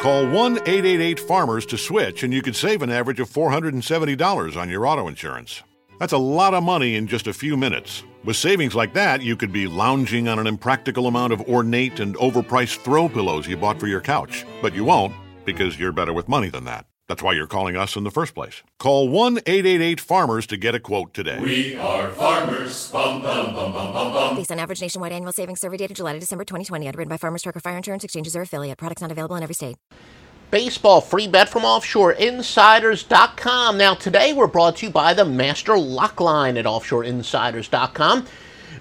[0.00, 4.70] Call 1 888 Farmers to switch, and you could save an average of $470 on
[4.70, 5.62] your auto insurance.
[5.98, 8.02] That's a lot of money in just a few minutes.
[8.24, 12.16] With savings like that, you could be lounging on an impractical amount of ornate and
[12.16, 14.46] overpriced throw pillows you bought for your couch.
[14.62, 15.12] But you won't,
[15.44, 16.86] because you're better with money than that.
[17.10, 18.62] That's why you're calling us in the first place.
[18.78, 21.40] Call 1 888 Farmers to get a quote today.
[21.40, 22.88] We are farmers.
[22.92, 24.36] Bum, bum, bum, bum, bum, bum.
[24.36, 27.42] Based on average nationwide annual savings survey data July to December 2020, underwritten by Farmers
[27.42, 28.78] Trucker Fire Insurance Exchanges or affiliate.
[28.78, 29.76] Products not available in every state.
[30.52, 33.76] Baseball free bet from offshoreinsiders.com.
[33.76, 38.26] Now, today we're brought to you by the Master Lock Line at offshoreinsiders.com.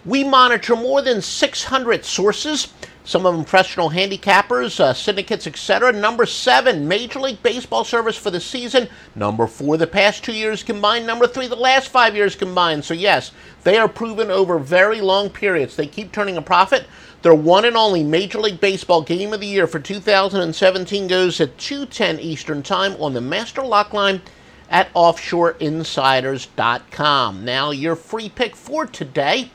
[0.05, 2.71] We monitor more than 600 sources,
[3.03, 5.91] some of them professional handicappers, uh, syndicates, etc.
[5.91, 8.87] Number seven, Major League Baseball service for the season.
[9.15, 11.07] Number four, the past two years combined.
[11.07, 12.85] Number three, the last five years combined.
[12.85, 13.31] So, yes,
[13.63, 15.75] they are proven over very long periods.
[15.75, 16.85] They keep turning a profit.
[17.21, 21.57] Their one and only Major League Baseball Game of the Year for 2017 goes at
[21.57, 24.21] 2:10 Eastern Time on the Master Lock Line
[24.69, 27.43] at offshoreinsiders.com.
[27.43, 29.49] Now, your free pick for today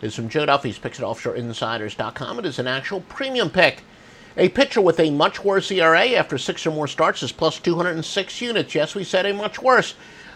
[0.00, 2.38] is from Joe Duffy's picks at offshoreinsiders.com.
[2.38, 3.82] It is an actual premium pick.
[4.36, 8.40] A pitcher with a much worse ERA after six or more starts is plus 206
[8.40, 8.74] units.
[8.74, 9.94] Yes, we said a much worse.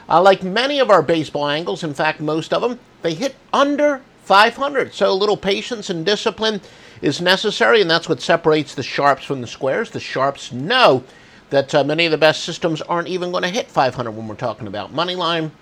[0.09, 4.03] Uh, like many of our baseball angles, in fact, most of them, they hit under
[4.25, 4.93] 500.
[4.93, 6.61] So a little patience and discipline
[7.01, 9.91] is necessary, and that's what separates the sharps from the squares.
[9.91, 11.05] The sharps know
[11.51, 14.35] that uh, many of the best systems aren't even going to hit 500 when we're
[14.35, 15.53] talking about money line,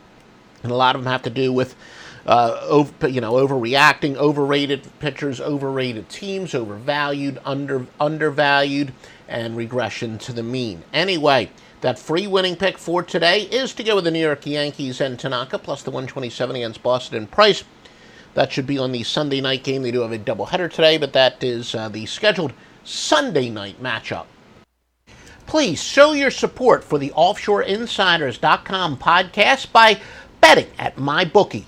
[0.63, 1.75] and a lot of them have to do with
[2.27, 8.93] uh, over, you know, overreacting, overrated pitchers, overrated teams, overvalued, under undervalued,
[9.29, 10.83] and regression to the mean.
[10.93, 15.01] Anyway, that free winning pick for today is to go with the New York Yankees
[15.01, 17.65] and Tanaka plus the 127 against Boston Price.
[18.35, 19.83] That should be on the Sunday night game.
[19.83, 22.53] They do have a doubleheader today, but that is uh, the scheduled
[22.85, 24.27] Sunday night matchup.
[25.47, 30.01] Please show your support for the OffshoreInsiders.com podcast by
[30.41, 31.65] betting at mybookie.ag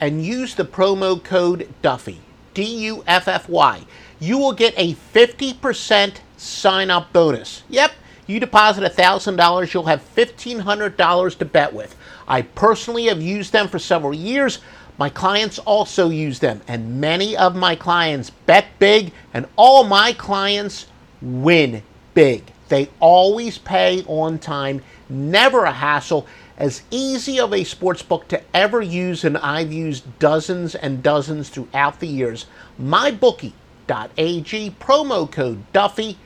[0.00, 2.20] and use the promo code Duffy,
[2.54, 3.84] D U F F Y.
[4.18, 7.62] You will get a 50% sign up bonus.
[7.68, 7.92] Yep,
[8.26, 11.94] you deposit $1,000, you'll have $1,500 to bet with.
[12.26, 14.58] I personally have used them for several years.
[14.98, 20.12] My clients also use them, and many of my clients bet big, and all my
[20.14, 20.86] clients
[21.20, 21.82] win
[22.14, 22.44] big.
[22.68, 26.26] They always pay on time, never a hassle.
[26.58, 31.50] As easy of a sports book to ever use, and I've used dozens and dozens
[31.50, 32.46] throughout the years.
[32.80, 36.16] MyBookie.ag, promo code Duffy,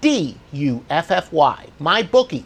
[0.00, 1.66] D U F F Y.
[1.80, 2.44] MyBookie.ag.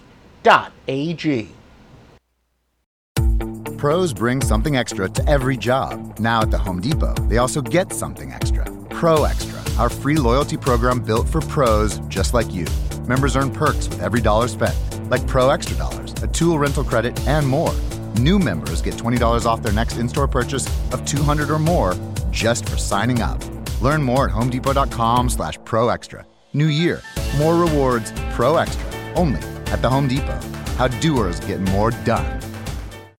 [3.77, 6.19] Pros bring something extra to every job.
[6.19, 8.65] Now at the Home Depot, they also get something extra.
[8.89, 12.67] Pro Extra, our free loyalty program built for pros just like you.
[13.09, 14.75] Members earn perks with every dollar spent,
[15.11, 17.75] like Pro Extra Dollars, a tool rental credit, and more.
[18.21, 21.95] New members get $20 off their next in store purchase of 200 or more
[22.31, 23.39] just for signing up.
[23.81, 26.27] Learn more at homedepot.com slash pro extra.
[26.53, 27.03] New year,
[27.39, 30.41] more rewards, pro extra, only at the Home Depot.
[30.77, 32.44] How doers get more done.